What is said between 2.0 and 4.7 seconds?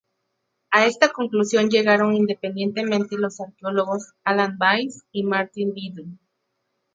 independientemente los arqueólogos Alan